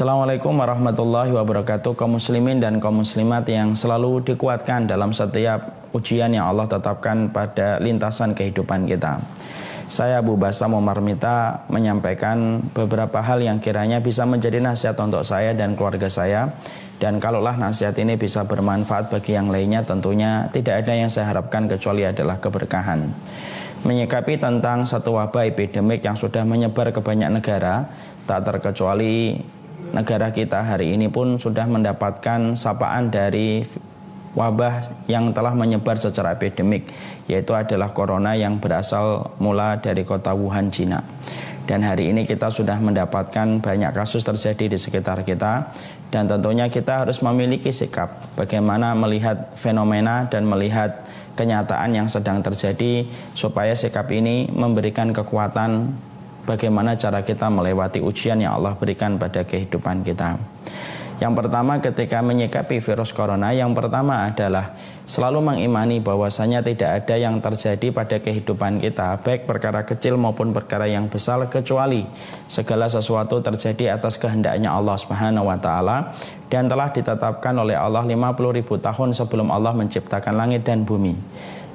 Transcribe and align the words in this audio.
Assalamualaikum 0.00 0.56
warahmatullahi 0.56 1.28
wabarakatuh 1.28 1.92
kaum 1.92 2.16
muslimin 2.16 2.56
dan 2.56 2.80
kaum 2.80 3.04
muslimat 3.04 3.44
yang 3.52 3.76
selalu 3.76 4.24
dikuatkan 4.24 4.88
dalam 4.88 5.12
setiap 5.12 5.76
ujian 5.92 6.32
yang 6.32 6.48
Allah 6.48 6.64
tetapkan 6.64 7.28
pada 7.28 7.76
lintasan 7.84 8.32
kehidupan 8.32 8.88
kita. 8.88 9.20
Saya 9.92 10.24
Abu 10.24 10.40
Basam 10.40 10.72
Umar 10.72 11.04
Mita 11.04 11.68
menyampaikan 11.68 12.64
beberapa 12.72 13.20
hal 13.20 13.44
yang 13.44 13.60
kiranya 13.60 14.00
bisa 14.00 14.24
menjadi 14.24 14.64
nasihat 14.64 14.96
untuk 15.04 15.20
saya 15.20 15.52
dan 15.52 15.76
keluarga 15.76 16.08
saya 16.08 16.48
dan 16.96 17.20
kalaulah 17.20 17.60
nasihat 17.60 17.92
ini 18.00 18.16
bisa 18.16 18.48
bermanfaat 18.48 19.12
bagi 19.12 19.36
yang 19.36 19.52
lainnya 19.52 19.84
tentunya 19.84 20.48
tidak 20.48 20.80
ada 20.80 20.96
yang 20.96 21.12
saya 21.12 21.28
harapkan 21.28 21.68
kecuali 21.68 22.08
adalah 22.08 22.40
keberkahan. 22.40 23.04
Menyikapi 23.84 24.40
tentang 24.40 24.88
satu 24.88 25.20
wabah 25.20 25.44
epidemik 25.44 26.00
yang 26.00 26.16
sudah 26.16 26.48
menyebar 26.48 26.88
ke 26.88 27.04
banyak 27.04 27.28
negara 27.28 27.84
tak 28.24 28.48
terkecuali 28.48 29.36
negara 29.90 30.30
kita 30.30 30.62
hari 30.62 30.94
ini 30.94 31.10
pun 31.10 31.36
sudah 31.40 31.66
mendapatkan 31.66 32.54
sapaan 32.54 33.10
dari 33.10 33.64
wabah 34.34 35.06
yang 35.10 35.34
telah 35.34 35.54
menyebar 35.58 35.98
secara 35.98 36.38
epidemik 36.38 36.86
yaitu 37.26 37.50
adalah 37.54 37.90
corona 37.90 38.38
yang 38.38 38.62
berasal 38.62 39.34
mula 39.42 39.82
dari 39.82 40.06
kota 40.06 40.34
Wuhan 40.34 40.70
Cina. 40.70 41.02
Dan 41.66 41.86
hari 41.86 42.10
ini 42.10 42.26
kita 42.26 42.50
sudah 42.50 42.82
mendapatkan 42.82 43.62
banyak 43.62 43.94
kasus 43.94 44.26
terjadi 44.26 44.74
di 44.74 44.78
sekitar 44.78 45.22
kita 45.22 45.70
dan 46.10 46.26
tentunya 46.26 46.66
kita 46.66 47.06
harus 47.06 47.22
memiliki 47.22 47.70
sikap 47.70 48.34
bagaimana 48.34 48.90
melihat 48.98 49.54
fenomena 49.54 50.26
dan 50.26 50.50
melihat 50.50 51.06
kenyataan 51.38 51.94
yang 51.94 52.10
sedang 52.10 52.42
terjadi 52.42 53.06
supaya 53.38 53.78
sikap 53.78 54.10
ini 54.10 54.50
memberikan 54.50 55.14
kekuatan 55.14 55.94
bagaimana 56.44 56.96
cara 56.96 57.24
kita 57.24 57.48
melewati 57.48 58.00
ujian 58.04 58.40
yang 58.40 58.60
Allah 58.60 58.76
berikan 58.76 59.16
pada 59.16 59.44
kehidupan 59.44 60.04
kita. 60.04 60.36
Yang 61.20 61.36
pertama 61.36 61.76
ketika 61.84 62.24
menyikapi 62.24 62.80
virus 62.80 63.12
corona 63.12 63.52
yang 63.52 63.76
pertama 63.76 64.24
adalah 64.24 64.72
selalu 65.04 65.44
mengimani 65.44 66.00
bahwasanya 66.00 66.64
tidak 66.64 67.04
ada 67.04 67.20
yang 67.20 67.36
terjadi 67.44 67.92
pada 67.92 68.16
kehidupan 68.24 68.80
kita 68.80 69.20
baik 69.20 69.44
perkara 69.44 69.84
kecil 69.84 70.16
maupun 70.16 70.56
perkara 70.56 70.88
yang 70.88 71.12
besar 71.12 71.44
kecuali 71.52 72.08
segala 72.48 72.88
sesuatu 72.88 73.36
terjadi 73.44 74.00
atas 74.00 74.16
kehendaknya 74.16 74.72
Allah 74.72 74.96
Subhanahu 74.96 75.52
wa 75.52 75.60
taala 75.60 76.16
dan 76.48 76.72
telah 76.72 76.88
ditetapkan 76.88 77.52
oleh 77.52 77.76
Allah 77.76 78.00
50 78.00 78.56
ribu 78.56 78.80
tahun 78.80 79.12
sebelum 79.12 79.52
Allah 79.52 79.76
menciptakan 79.76 80.40
langit 80.40 80.64
dan 80.64 80.88
bumi. 80.88 81.20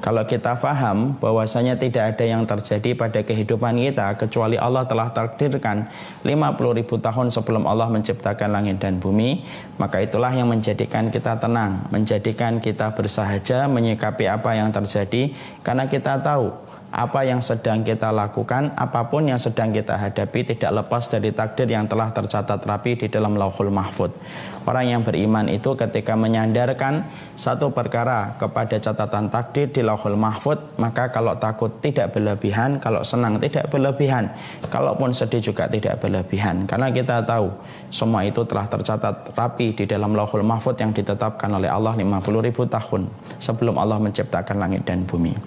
Kalau 0.06 0.22
kita 0.22 0.54
faham 0.54 1.18
bahwasanya 1.18 1.82
tidak 1.82 2.14
ada 2.14 2.26
yang 2.30 2.46
terjadi 2.46 2.94
pada 2.94 3.26
kehidupan 3.26 3.74
kita 3.90 4.14
kecuali 4.22 4.54
Allah 4.54 4.86
telah 4.86 5.10
takdirkan 5.10 5.90
50 6.22 6.78
ribu 6.78 7.02
tahun 7.02 7.34
sebelum 7.34 7.66
Allah 7.66 7.90
menciptakan 7.90 8.54
langit 8.54 8.78
dan 8.78 9.02
bumi, 9.02 9.42
maka 9.82 10.06
itulah 10.06 10.30
yang 10.30 10.46
menjadikan 10.46 11.10
kita 11.10 11.42
tenang, 11.42 11.90
menjadikan 11.90 12.62
kita 12.62 12.94
bersahaja 12.94 13.66
menyikapi 13.66 14.30
apa 14.30 14.54
yang 14.54 14.70
terjadi 14.70 15.34
karena 15.66 15.90
kita 15.90 16.22
tahu 16.22 16.54
apa 16.92 17.28
yang 17.28 17.44
sedang 17.44 17.82
kita 17.82 18.14
lakukan, 18.14 18.72
apa 18.78 19.08
pun 19.10 19.28
yang 19.28 19.42
sedang 19.42 19.74
kita 19.74 19.98
hadapi 19.98 20.56
tidak 20.56 20.84
lepas 20.84 21.10
dari 21.12 21.34
takdir 21.36 21.68
yang 21.68 21.90
telah 21.90 22.12
tercatat 22.14 22.62
rapi 22.64 22.96
di 22.96 23.08
dalam 23.12 23.36
lauhul 23.36 23.74
mahfud. 23.74 24.12
Orang 24.66 24.90
yang 24.90 25.06
beriman 25.06 25.46
itu 25.46 25.78
ketika 25.78 26.18
menyandarkan 26.18 27.06
satu 27.38 27.70
perkara 27.70 28.34
kepada 28.42 28.82
catatan 28.82 29.30
takdir 29.30 29.70
di 29.70 29.86
lauhul 29.86 30.18
mahfud, 30.18 30.58
maka 30.82 31.14
kalau 31.14 31.38
takut 31.38 31.70
tidak 31.86 32.18
berlebihan, 32.18 32.82
kalau 32.82 33.06
senang 33.06 33.38
tidak 33.38 33.70
berlebihan, 33.70 34.34
kalaupun 34.74 35.14
sedih 35.14 35.54
juga 35.54 35.70
tidak 35.70 36.02
berlebihan. 36.02 36.66
Karena 36.66 36.90
kita 36.90 37.22
tahu 37.22 37.54
semua 37.94 38.26
itu 38.26 38.42
telah 38.50 38.66
tercatat 38.66 39.38
rapi 39.38 39.78
di 39.78 39.86
dalam 39.86 40.18
lauhul 40.18 40.42
mahfud 40.42 40.74
yang 40.82 40.90
ditetapkan 40.90 41.54
oleh 41.54 41.70
Allah 41.70 41.94
50 41.94 42.26
ribu 42.50 42.66
tahun 42.66 43.06
sebelum 43.38 43.78
Allah 43.78 44.02
menciptakan 44.02 44.58
langit 44.58 44.82
dan 44.82 45.06
bumi. 45.06 45.38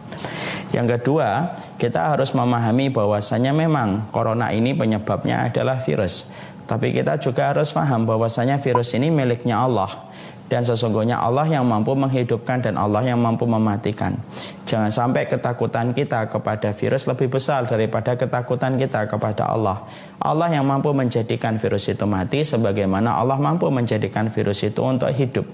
Yang 0.70 1.01
kedua, 1.01 1.38
kita 1.77 2.15
harus 2.15 2.33
memahami 2.33 2.89
bahwasanya 2.89 3.53
memang 3.53 4.09
corona 4.15 4.51
ini 4.55 4.75
penyebabnya 4.75 5.51
adalah 5.51 5.79
virus. 5.83 6.31
Tapi 6.69 6.93
kita 6.93 7.17
juga 7.17 7.53
harus 7.53 7.73
paham 7.73 8.05
bahwasanya 8.05 8.61
virus 8.61 8.93
ini 8.93 9.09
miliknya 9.09 9.57
Allah 9.65 10.09
dan 10.49 10.65
sesungguhnya 10.65 11.21
Allah 11.21 11.45
yang 11.45 11.69
mampu 11.69 11.93
menghidupkan 11.93 12.65
dan 12.65 12.81
Allah 12.81 13.05
yang 13.05 13.21
mampu 13.21 13.45
mematikan. 13.45 14.17
Jangan 14.65 14.89
sampai 14.89 15.29
ketakutan 15.29 15.93
kita 15.93 16.29
kepada 16.29 16.73
virus 16.73 17.05
lebih 17.05 17.29
besar 17.29 17.69
daripada 17.69 18.17
ketakutan 18.17 18.81
kita 18.81 19.05
kepada 19.09 19.49
Allah. 19.49 19.85
Allah 20.19 20.49
yang 20.49 20.65
mampu 20.65 20.91
menjadikan 20.97 21.61
virus 21.61 21.89
itu 21.93 22.05
mati 22.09 22.43
sebagaimana 22.43 23.17
Allah 23.17 23.37
mampu 23.37 23.69
menjadikan 23.69 24.33
virus 24.33 24.65
itu 24.65 24.81
untuk 24.81 25.13
hidup. 25.13 25.45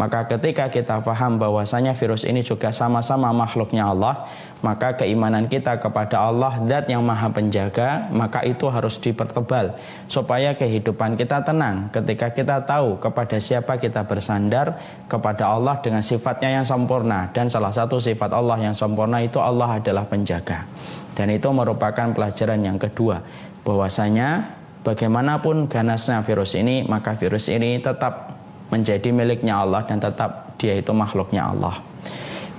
Maka 0.00 0.24
ketika 0.24 0.72
kita 0.72 1.04
paham 1.04 1.36
bahwasanya 1.36 1.92
virus 1.92 2.24
ini 2.24 2.40
juga 2.40 2.72
sama-sama 2.72 3.36
makhluknya 3.36 3.84
Allah, 3.92 4.24
maka 4.64 4.96
keimanan 4.96 5.44
kita 5.44 5.76
kepada 5.76 6.24
Allah 6.24 6.56
zat 6.64 6.88
yang 6.88 7.04
maha 7.04 7.28
penjaga, 7.28 8.08
maka 8.08 8.40
itu 8.48 8.64
harus 8.72 8.96
dipertebal 8.96 9.76
supaya 10.08 10.56
kehidupan 10.56 11.20
kita 11.20 11.44
tenang. 11.44 11.92
Ketika 11.92 12.32
kita 12.32 12.64
tahu 12.64 12.96
kepada 12.96 13.36
siapa 13.36 13.76
kita 13.76 14.08
bersandar 14.08 14.80
kepada 15.04 15.52
Allah 15.52 15.76
dengan 15.84 16.00
sifatnya 16.00 16.48
yang 16.48 16.64
sempurna. 16.64 17.28
Dan 17.36 17.52
salah 17.52 17.68
satu 17.68 18.00
sifat 18.00 18.32
Allah 18.32 18.56
yang 18.56 18.72
sempurna 18.72 19.20
itu 19.20 19.36
Allah 19.36 19.84
adalah 19.84 20.08
penjaga. 20.08 20.64
Dan 21.12 21.28
itu 21.28 21.52
merupakan 21.52 22.08
pelajaran 22.16 22.64
yang 22.64 22.80
kedua. 22.80 23.20
Bahwasanya 23.68 24.56
bagaimanapun 24.80 25.68
ganasnya 25.68 26.24
virus 26.24 26.56
ini, 26.56 26.88
maka 26.88 27.12
virus 27.12 27.52
ini 27.52 27.76
tetap 27.84 28.39
menjadi 28.70 29.10
miliknya 29.10 29.60
Allah 29.60 29.84
dan 29.84 29.98
tetap 29.98 30.56
dia 30.56 30.78
itu 30.78 30.94
makhluknya 30.94 31.50
Allah. 31.50 31.82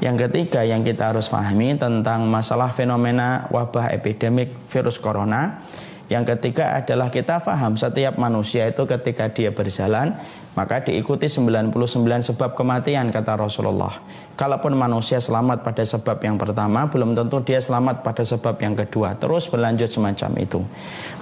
Yang 0.02 0.28
ketiga 0.28 0.66
yang 0.66 0.82
kita 0.82 1.14
harus 1.14 1.30
pahami 1.30 1.78
tentang 1.78 2.26
masalah 2.26 2.74
fenomena 2.74 3.46
wabah 3.54 3.94
epidemik 3.94 4.50
virus 4.66 4.98
corona. 4.98 5.62
Yang 6.12 6.36
ketiga 6.36 6.76
adalah 6.76 7.08
kita 7.08 7.40
paham 7.40 7.80
setiap 7.80 8.20
manusia 8.20 8.68
itu 8.68 8.84
ketika 8.84 9.32
dia 9.32 9.56
berjalan 9.56 10.20
maka 10.52 10.84
diikuti 10.84 11.32
99 11.32 11.72
sebab 12.28 12.60
kematian 12.60 13.08
kata 13.08 13.40
Rasulullah. 13.40 14.04
Kalaupun 14.36 14.76
manusia 14.76 15.22
selamat 15.24 15.64
pada 15.64 15.86
sebab 15.86 16.20
yang 16.20 16.36
pertama, 16.36 16.92
belum 16.92 17.16
tentu 17.16 17.40
dia 17.46 17.64
selamat 17.64 18.04
pada 18.04 18.26
sebab 18.26 18.60
yang 18.60 18.76
kedua. 18.76 19.16
Terus 19.16 19.48
berlanjut 19.48 19.88
semacam 19.88 20.32
itu. 20.44 20.60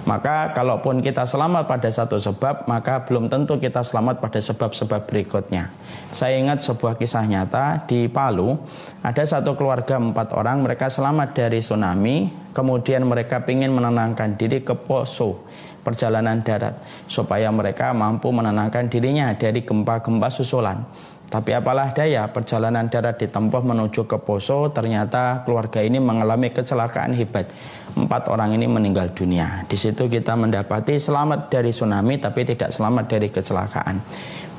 Maka 0.10 0.56
kalaupun 0.58 1.04
kita 1.04 1.30
selamat 1.30 1.70
pada 1.70 1.90
satu 1.94 2.18
sebab, 2.18 2.66
maka 2.66 3.06
belum 3.06 3.30
tentu 3.30 3.60
kita 3.62 3.86
selamat 3.86 4.24
pada 4.24 4.40
sebab-sebab 4.42 5.06
berikutnya. 5.06 5.70
Saya 6.10 6.40
ingat 6.42 6.66
sebuah 6.66 6.98
kisah 6.98 7.28
nyata 7.30 7.86
di 7.86 8.10
Palu, 8.10 8.58
ada 9.06 9.22
satu 9.22 9.54
keluarga 9.54 10.02
empat 10.02 10.34
orang, 10.34 10.66
mereka 10.66 10.90
selamat 10.90 11.38
dari 11.38 11.62
tsunami, 11.62 12.39
kemudian 12.54 13.06
mereka 13.06 13.42
ingin 13.46 13.74
menenangkan 13.74 14.38
diri 14.38 14.62
ke 14.66 14.74
Poso 14.78 15.48
perjalanan 15.80 16.44
darat 16.44 16.78
supaya 17.08 17.50
mereka 17.50 17.96
mampu 17.96 18.30
menenangkan 18.30 18.92
dirinya 18.92 19.34
dari 19.34 19.64
gempa-gempa 19.64 20.28
susulan. 20.30 20.86
Tapi 21.30 21.54
apalah 21.54 21.94
daya, 21.94 22.26
perjalanan 22.34 22.90
darat 22.90 23.22
ditempuh 23.22 23.62
menuju 23.62 24.10
ke 24.10 24.18
Poso, 24.18 24.74
ternyata 24.74 25.46
keluarga 25.46 25.78
ini 25.78 26.02
mengalami 26.02 26.50
kecelakaan 26.50 27.14
hebat. 27.14 27.54
Empat 27.94 28.34
orang 28.34 28.58
ini 28.58 28.66
meninggal 28.66 29.14
dunia. 29.14 29.62
Di 29.70 29.78
situ 29.78 30.10
kita 30.10 30.34
mendapati 30.34 30.98
selamat 30.98 31.54
dari 31.54 31.70
tsunami, 31.70 32.18
tapi 32.18 32.50
tidak 32.50 32.74
selamat 32.74 33.06
dari 33.06 33.30
kecelakaan. 33.30 34.02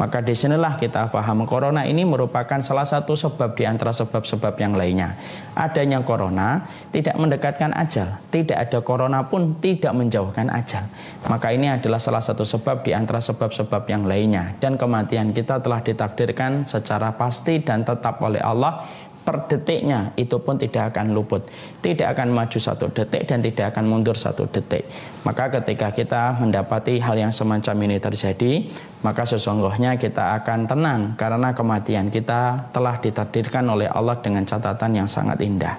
Maka 0.00 0.24
di 0.24 0.32
sinilah 0.32 0.80
kita 0.80 1.12
paham 1.12 1.44
corona 1.44 1.84
ini 1.84 2.08
merupakan 2.08 2.56
salah 2.64 2.88
satu 2.88 3.12
sebab 3.12 3.52
di 3.52 3.68
antara 3.68 3.92
sebab-sebab 3.92 4.56
yang 4.56 4.72
lainnya. 4.72 5.12
Adanya 5.52 6.00
corona 6.00 6.64
tidak 6.88 7.20
mendekatkan 7.20 7.76
ajal, 7.76 8.08
tidak 8.32 8.56
ada 8.56 8.80
corona 8.80 9.28
pun 9.28 9.60
tidak 9.60 9.92
menjauhkan 9.92 10.48
ajal. 10.48 10.88
Maka 11.28 11.52
ini 11.52 11.68
adalah 11.68 12.00
salah 12.00 12.24
satu 12.24 12.48
sebab 12.48 12.80
di 12.80 12.96
antara 12.96 13.20
sebab-sebab 13.20 13.84
yang 13.92 14.08
lainnya. 14.08 14.56
Dan 14.56 14.80
kematian 14.80 15.36
kita 15.36 15.60
telah 15.60 15.84
ditakdirkan 15.84 16.64
secara 16.64 17.12
pasti 17.20 17.60
dan 17.60 17.84
tetap 17.84 18.24
oleh 18.24 18.40
Allah 18.40 18.88
per 19.30 19.46
detiknya 19.46 20.10
itu 20.18 20.42
pun 20.42 20.58
tidak 20.58 20.90
akan 20.90 21.14
luput. 21.14 21.46
Tidak 21.78 22.02
akan 22.02 22.34
maju 22.34 22.58
satu 22.58 22.90
detik 22.90 23.30
dan 23.30 23.38
tidak 23.38 23.70
akan 23.70 23.86
mundur 23.86 24.18
satu 24.18 24.50
detik. 24.50 24.90
Maka 25.22 25.54
ketika 25.54 25.94
kita 25.94 26.34
mendapati 26.42 26.98
hal 26.98 27.14
yang 27.14 27.30
semacam 27.30 27.86
ini 27.86 28.02
terjadi 28.02 28.66
maka 29.06 29.22
sesungguhnya 29.24 29.96
kita 29.96 30.42
akan 30.42 30.66
tenang 30.66 31.00
karena 31.14 31.54
kematian 31.54 32.12
kita 32.12 32.68
telah 32.74 33.00
ditakdirkan 33.00 33.64
oleh 33.70 33.88
Allah 33.88 34.18
dengan 34.20 34.44
catatan 34.44 34.92
yang 34.92 35.08
sangat 35.08 35.40
indah 35.40 35.78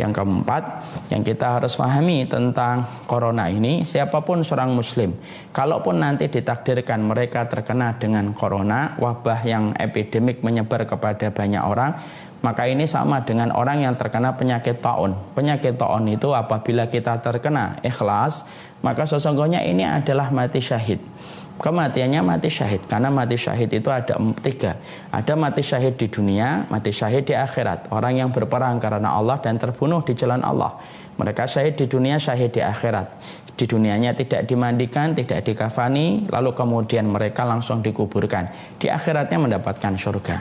yang 0.00 0.12
keempat, 0.14 0.62
yang 1.12 1.20
kita 1.20 1.60
harus 1.60 1.76
pahami 1.76 2.24
tentang 2.24 2.84
corona 3.04 3.48
ini, 3.52 3.84
siapa 3.84 4.24
pun 4.24 4.40
seorang 4.40 4.72
muslim, 4.72 5.12
kalaupun 5.52 6.00
nanti 6.00 6.32
ditakdirkan 6.32 7.04
mereka 7.04 7.44
terkena 7.48 7.96
dengan 8.00 8.32
corona, 8.32 8.96
wabah 8.96 9.40
yang 9.44 9.76
epidemik 9.76 10.40
menyebar 10.40 10.88
kepada 10.88 11.28
banyak 11.28 11.62
orang, 11.62 11.92
maka 12.42 12.66
ini 12.66 12.90
sama 12.90 13.22
dengan 13.22 13.54
orang 13.54 13.86
yang 13.86 13.94
terkena 13.94 14.34
penyakit 14.34 14.82
taun. 14.82 15.14
Penyakit 15.38 15.78
taun 15.78 16.10
itu 16.10 16.34
apabila 16.34 16.90
kita 16.90 17.22
terkena 17.22 17.78
ikhlas, 17.86 18.42
maka 18.82 19.06
sesungguhnya 19.06 19.62
ini 19.62 19.86
adalah 19.86 20.34
mati 20.34 20.58
syahid. 20.58 20.98
Kematiannya 21.58 22.20
mati 22.24 22.48
syahid. 22.48 22.86
Karena 22.86 23.12
mati 23.12 23.36
syahid 23.36 23.68
itu 23.72 23.88
ada 23.92 24.16
tiga. 24.40 24.78
Ada 25.12 25.34
mati 25.34 25.60
syahid 25.60 25.98
di 25.98 26.08
dunia 26.08 26.68
mati 26.68 26.94
syahid 26.94 27.28
di 27.28 27.34
akhirat. 27.36 27.92
Orang 27.92 28.16
yang 28.16 28.30
berperang 28.30 28.80
karena 28.80 29.12
Allah 29.12 29.40
dan 29.40 29.58
terbunuh 29.60 30.00
di 30.06 30.16
jalan 30.16 30.40
Allah. 30.40 30.78
Mereka 31.18 31.44
syahid 31.44 31.76
di 31.76 31.86
dunia 31.90 32.16
syahid 32.16 32.52
di 32.52 32.62
akhirat. 32.64 33.06
Di 33.52 33.68
dunianya 33.68 34.16
tidak 34.16 34.48
dimandikan 34.48 35.12
tidak 35.12 35.44
dikafani 35.44 36.26
lalu 36.32 36.56
kemudian 36.56 37.04
mereka 37.06 37.44
langsung 37.44 37.84
dikuburkan. 37.84 38.48
Di 38.80 38.88
akhiratnya 38.88 39.38
mendapatkan 39.38 39.92
surga. 39.94 40.36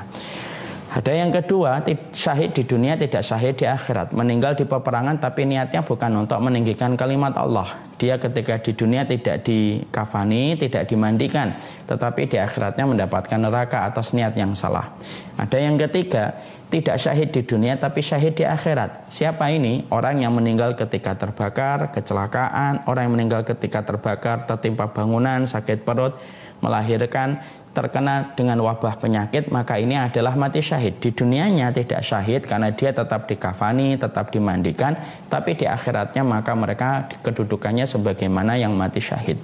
Ada 0.92 1.12
yang 1.16 1.31
kedua, 1.31 1.80
syahid 2.12 2.52
di 2.52 2.68
dunia 2.68 3.00
tidak 3.00 3.24
syahid 3.24 3.56
di 3.56 3.63
akhirat. 3.63 4.12
Meninggal 4.12 4.60
di 4.60 4.68
peperangan 4.68 5.24
tapi 5.24 5.48
niatnya 5.48 5.88
bukan 5.88 6.28
untuk 6.28 6.40
meninggikan 6.44 7.00
kalimat 7.00 7.31
Allah. 7.40 7.91
Dia 8.01 8.18
ketika 8.18 8.57
di 8.57 8.74
dunia 8.74 9.06
tidak 9.06 9.45
dikafani, 9.45 10.57
tidak 10.57 10.89
dimandikan. 10.89 11.53
Tetapi 11.86 12.25
di 12.25 12.42
akhiratnya 12.42 12.89
mendapatkan 12.89 13.38
neraka 13.38 13.86
atas 13.86 14.18
niat 14.18 14.33
yang 14.33 14.57
salah. 14.57 14.89
Ada 15.38 15.62
yang 15.62 15.77
ketiga, 15.77 16.33
tidak 16.74 16.98
syahid 16.98 17.30
di 17.30 17.45
dunia 17.45 17.77
tapi 17.77 18.01
syahid 18.01 18.33
di 18.33 18.42
akhirat. 18.42 19.06
Siapa 19.13 19.53
ini? 19.53 19.86
Orang 19.94 20.18
yang 20.18 20.33
meninggal 20.33 20.74
ketika 20.74 21.13
terbakar, 21.13 21.94
kecelakaan, 21.94 22.89
orang 22.89 23.06
yang 23.06 23.13
meninggal 23.21 23.45
ketika 23.45 23.86
terbakar, 23.86 24.50
tertimpa 24.50 24.89
bangunan, 24.89 25.45
sakit 25.45 25.86
perut, 25.86 26.18
melahirkan 26.62 27.42
terkena 27.71 28.36
dengan 28.36 28.59
wabah 28.62 29.00
penyakit 29.00 29.48
maka 29.48 29.80
ini 29.80 29.95
adalah 29.95 30.36
mati 30.36 30.59
syahid 30.59 31.00
di 31.00 31.15
dunianya 31.15 31.71
tidak 31.71 32.03
syahid 32.03 32.44
karena 32.44 32.68
dia 32.75 32.92
tetap 32.92 33.31
dikafani 33.31 33.95
tetap 33.95 34.27
dimandikan 34.27 35.00
tapi 35.31 35.56
di 35.56 35.63
akhiratnya 35.63 36.21
maka 36.27 36.51
mereka 36.51 37.07
kedudukannya 37.24 37.88
sebagaimana 37.92 38.56
yang 38.56 38.72
mati 38.72 39.04
syahid. 39.04 39.36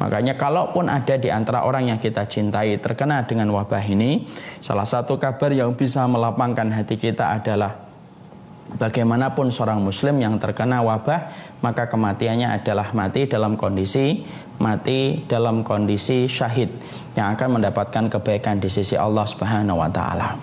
Makanya 0.00 0.40
kalaupun 0.40 0.88
ada 0.88 1.20
di 1.20 1.28
antara 1.28 1.68
orang 1.68 1.92
yang 1.92 2.00
kita 2.00 2.24
cintai 2.24 2.80
terkena 2.80 3.28
dengan 3.28 3.52
wabah 3.52 3.84
ini 3.84 4.24
salah 4.64 4.88
satu 4.88 5.20
kabar 5.20 5.52
yang 5.52 5.76
bisa 5.76 6.08
melapangkan 6.08 6.72
hati 6.72 6.96
kita 6.96 7.36
adalah 7.36 7.89
Bagaimanapun 8.78 9.50
seorang 9.50 9.82
muslim 9.82 10.22
yang 10.22 10.38
terkena 10.38 10.78
wabah 10.84 11.32
Maka 11.64 11.90
kematiannya 11.90 12.54
adalah 12.54 12.94
mati 12.94 13.26
dalam 13.26 13.58
kondisi 13.58 14.22
Mati 14.62 15.26
dalam 15.26 15.66
kondisi 15.66 16.30
syahid 16.30 16.70
Yang 17.18 17.26
akan 17.34 17.58
mendapatkan 17.58 18.04
kebaikan 18.06 18.62
di 18.62 18.70
sisi 18.70 18.94
Allah 18.94 19.26
subhanahu 19.26 19.82
wa 19.82 19.90
ta'ala. 19.90 20.38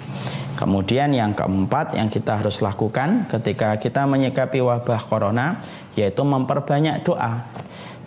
Kemudian 0.57 1.13
yang 1.13 1.37
keempat 1.37 1.93
yang 1.93 2.09
kita 2.09 2.41
harus 2.41 2.65
lakukan 2.65 3.29
ketika 3.29 3.77
kita 3.77 4.09
menyikapi 4.09 4.59
wabah 4.59 4.99
corona 5.05 5.61
Yaitu 5.95 6.25
memperbanyak 6.25 7.05
doa. 7.05 7.45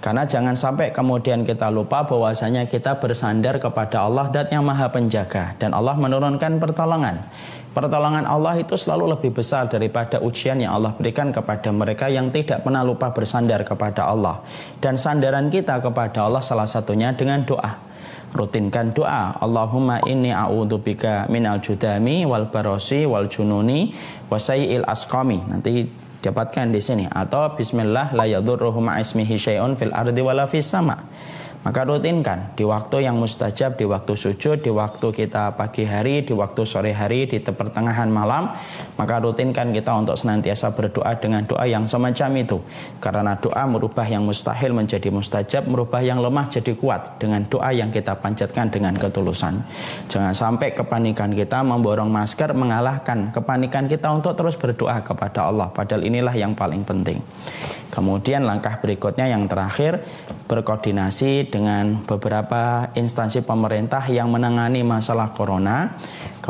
Karena 0.01 0.25
jangan 0.25 0.57
sampai 0.57 0.97
kemudian 0.97 1.45
kita 1.45 1.69
lupa 1.69 2.09
bahwasanya 2.09 2.65
kita 2.73 2.97
bersandar 2.97 3.61
kepada 3.61 4.01
Allah 4.09 4.33
dat 4.33 4.49
yang 4.49 4.65
maha 4.65 4.89
penjaga. 4.89 5.53
Dan 5.61 5.77
Allah 5.77 5.93
menurunkan 5.93 6.57
pertolongan. 6.57 7.21
Pertolongan 7.71 8.27
Allah 8.27 8.59
itu 8.59 8.75
selalu 8.75 9.15
lebih 9.15 9.31
besar 9.31 9.71
daripada 9.71 10.19
ujian 10.19 10.59
yang 10.59 10.75
Allah 10.75 10.91
berikan 10.91 11.31
kepada 11.31 11.71
mereka 11.71 12.11
yang 12.11 12.27
tidak 12.35 12.67
pernah 12.67 12.83
lupa 12.83 13.15
bersandar 13.15 13.63
kepada 13.63 14.11
Allah. 14.11 14.43
Dan 14.83 14.99
sandaran 14.99 15.47
kita 15.55 15.79
kepada 15.79 16.27
Allah 16.27 16.43
salah 16.43 16.67
satunya 16.67 17.15
dengan 17.15 17.47
doa. 17.47 17.79
Rutinkan 18.35 18.91
doa. 18.91 19.39
Allahumma 19.39 20.03
inni 20.11 20.35
a'udzubika 20.35 21.31
minal 21.31 21.63
judami 21.63 22.27
wal 22.27 22.51
barosi 22.51 23.07
wal 23.07 23.31
jununi 23.31 23.95
wasai'il 24.27 24.83
asqami. 24.83 25.39
Nanti 25.47 25.87
dapatkan 26.27 26.75
di 26.75 26.83
sini 26.83 27.07
atau 27.07 27.55
bismillah 27.55 28.19
la 28.19 28.27
yadurruhu 28.27 28.83
ma'ismihi 28.83 29.35
syai'un 29.39 29.79
fil 29.79 29.95
ardi 29.95 30.19
wala 30.19 30.51
fis 30.51 30.67
sama. 30.67 30.99
Maka 31.61 31.85
rutinkan 31.85 32.57
di 32.57 32.65
waktu 32.65 33.05
yang 33.05 33.21
mustajab, 33.21 33.77
di 33.77 33.85
waktu 33.85 34.17
sujud, 34.17 34.65
di 34.65 34.73
waktu 34.73 35.13
kita 35.13 35.61
pagi 35.61 35.85
hari, 35.85 36.25
di 36.25 36.33
waktu 36.33 36.65
sore 36.65 36.97
hari, 36.97 37.29
di 37.29 37.37
pertengahan 37.37 38.09
malam, 38.09 38.49
maka 38.97 39.21
rutinkan 39.21 39.69
kita 39.69 39.93
untuk 39.93 40.17
senantiasa 40.17 40.73
berdoa 40.73 41.13
dengan 41.21 41.45
doa 41.45 41.69
yang 41.69 41.85
semacam 41.85 42.31
itu. 42.41 42.59
Karena 42.97 43.37
doa 43.37 43.69
merubah 43.69 44.09
yang 44.09 44.25
mustahil 44.25 44.73
menjadi 44.73 45.13
mustajab, 45.13 45.69
merubah 45.69 46.01
yang 46.01 46.25
lemah 46.25 46.49
jadi 46.49 46.73
kuat 46.73 47.21
dengan 47.21 47.45
doa 47.45 47.69
yang 47.77 47.93
kita 47.93 48.17
panjatkan 48.17 48.73
dengan 48.73 48.97
ketulusan. 48.97 49.61
Jangan 50.09 50.33
sampai 50.33 50.73
kepanikan 50.73 51.29
kita 51.37 51.61
memborong 51.61 52.09
masker 52.09 52.57
mengalahkan 52.57 53.37
kepanikan 53.37 53.85
kita 53.85 54.09
untuk 54.09 54.33
terus 54.33 54.57
berdoa 54.57 55.05
kepada 55.05 55.53
Allah. 55.53 55.69
Padahal 55.69 56.09
inilah 56.09 56.33
yang 56.33 56.57
paling 56.57 56.89
penting. 56.89 57.21
Kemudian 57.91 58.47
langkah 58.47 58.79
berikutnya 58.79 59.27
yang 59.27 59.51
terakhir 59.51 60.07
berkoordinasi 60.47 61.51
dengan 61.51 62.07
beberapa 62.07 62.95
instansi 62.95 63.43
pemerintah 63.43 64.07
yang 64.07 64.31
menangani 64.31 64.87
masalah 64.87 65.35
corona 65.35 65.99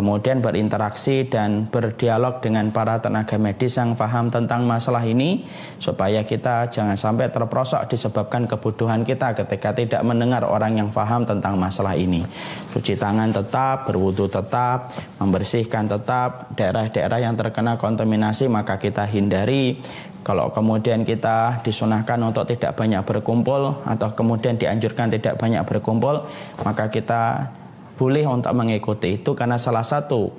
kemudian 0.01 0.41
berinteraksi 0.41 1.29
dan 1.29 1.69
berdialog 1.69 2.41
dengan 2.41 2.73
para 2.73 3.05
tenaga 3.05 3.37
medis 3.37 3.77
yang 3.77 3.93
paham 3.93 4.33
tentang 4.33 4.65
masalah 4.65 5.05
ini 5.05 5.45
supaya 5.77 6.25
kita 6.25 6.73
jangan 6.73 6.97
sampai 6.97 7.29
terprosok 7.29 7.85
disebabkan 7.85 8.49
kebutuhan 8.49 9.05
kita 9.05 9.37
ketika 9.37 9.77
tidak 9.77 10.01
mendengar 10.01 10.41
orang 10.49 10.81
yang 10.81 10.89
paham 10.89 11.29
tentang 11.29 11.61
masalah 11.61 12.01
ini. 12.01 12.25
Cuci 12.73 12.97
tangan 12.97 13.29
tetap, 13.29 13.85
berwudu 13.85 14.25
tetap, 14.25 14.89
membersihkan 15.21 15.85
tetap, 15.85 16.49
daerah-daerah 16.57 17.21
yang 17.21 17.37
terkena 17.37 17.77
kontaminasi 17.77 18.49
maka 18.49 18.81
kita 18.81 19.05
hindari. 19.05 19.77
Kalau 20.25 20.49
kemudian 20.49 21.05
kita 21.05 21.61
disunahkan 21.61 22.17
untuk 22.25 22.49
tidak 22.49 22.73
banyak 22.73 23.05
berkumpul 23.05 23.85
atau 23.85 24.09
kemudian 24.17 24.57
dianjurkan 24.57 25.13
tidak 25.13 25.37
banyak 25.37 25.61
berkumpul, 25.65 26.25
maka 26.65 26.89
kita 26.89 27.53
boleh 28.01 28.25
untuk 28.25 28.57
mengikuti 28.57 29.21
itu 29.21 29.37
karena 29.37 29.61
salah 29.61 29.85
satu 29.85 30.33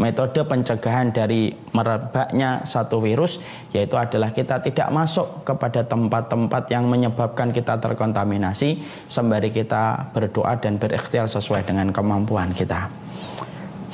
metode 0.00 0.40
pencegahan 0.44 1.12
dari 1.12 1.52
merebaknya 1.52 2.64
satu 2.64 2.96
virus 3.00 3.44
yaitu 3.76 3.96
adalah 4.00 4.32
kita 4.32 4.64
tidak 4.64 4.88
masuk 4.88 5.44
kepada 5.44 5.84
tempat-tempat 5.84 6.64
yang 6.72 6.88
menyebabkan 6.88 7.52
kita 7.52 7.76
terkontaminasi 7.76 8.80
sembari 9.04 9.52
kita 9.52 10.12
berdoa 10.16 10.56
dan 10.56 10.80
berikhtiar 10.80 11.28
sesuai 11.28 11.68
dengan 11.68 11.92
kemampuan 11.92 12.56
kita. 12.56 12.88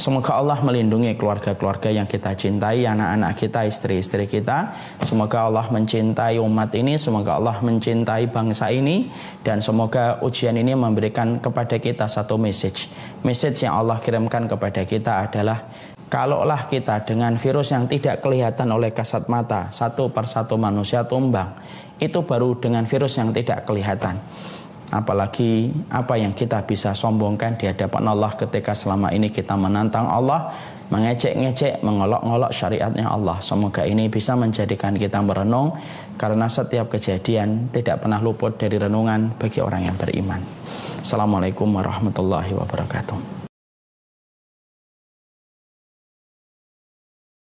Semoga 0.02 0.34
Allah 0.34 0.58
melindungi 0.66 1.14
keluarga-keluarga 1.14 1.86
yang 1.86 2.10
kita 2.10 2.34
cintai, 2.34 2.82
anak-anak 2.82 3.38
kita, 3.38 3.62
istri-istri 3.70 4.26
kita. 4.26 4.74
Semoga 4.98 5.46
Allah 5.46 5.70
mencintai 5.70 6.42
umat 6.42 6.74
ini, 6.74 6.98
semoga 6.98 7.38
Allah 7.38 7.62
mencintai 7.62 8.26
bangsa 8.26 8.74
ini, 8.74 9.06
dan 9.46 9.62
semoga 9.62 10.18
ujian 10.26 10.58
ini 10.58 10.74
memberikan 10.74 11.38
kepada 11.38 11.78
kita 11.78 12.10
satu 12.10 12.34
message. 12.34 12.90
Message 13.22 13.62
yang 13.62 13.78
Allah 13.78 14.02
kirimkan 14.02 14.50
kepada 14.50 14.82
kita 14.82 15.30
adalah 15.30 15.70
Kalaulah 16.10 16.68
kita 16.68 17.06
dengan 17.08 17.38
virus 17.40 17.72
yang 17.72 17.86
tidak 17.88 18.20
kelihatan 18.20 18.68
oleh 18.74 18.92
kasat 18.92 19.30
mata, 19.32 19.72
satu 19.72 20.12
persatu 20.12 20.58
manusia 20.60 21.06
tumbang, 21.06 21.56
itu 22.02 22.26
baru 22.26 22.58
dengan 22.58 22.84
virus 22.84 23.16
yang 23.16 23.30
tidak 23.30 23.64
kelihatan 23.64 24.18
apalagi 24.92 25.72
apa 25.88 26.20
yang 26.20 26.36
kita 26.36 26.68
bisa 26.68 26.92
sombongkan 26.92 27.56
di 27.56 27.64
hadapan 27.64 28.12
Allah 28.12 28.36
ketika 28.36 28.76
selama 28.76 29.08
ini 29.10 29.32
kita 29.32 29.56
menantang 29.56 30.04
Allah 30.04 30.52
mengecek-ngecek, 30.92 31.80
mengolok-ngolok 31.80 32.52
syariatnya 32.52 33.08
Allah. 33.08 33.40
Semoga 33.40 33.88
ini 33.88 34.12
bisa 34.12 34.36
menjadikan 34.36 34.92
kita 34.92 35.24
merenung 35.24 35.72
karena 36.20 36.44
setiap 36.52 36.92
kejadian 36.92 37.72
tidak 37.72 38.04
pernah 38.04 38.20
luput 38.20 38.60
dari 38.60 38.76
renungan 38.76 39.32
bagi 39.40 39.64
orang 39.64 39.88
yang 39.88 39.96
beriman. 39.96 40.44
Assalamualaikum 41.00 41.72
warahmatullahi 41.72 42.52
wabarakatuh. 42.52 43.41